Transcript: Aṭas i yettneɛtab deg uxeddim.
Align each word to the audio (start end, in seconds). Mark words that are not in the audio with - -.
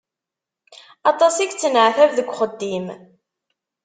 Aṭas 1.11 1.35
i 1.39 1.45
yettneɛtab 1.45 2.11
deg 2.17 2.29
uxeddim. 2.31 2.87